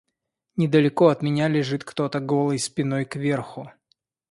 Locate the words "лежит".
1.47-1.83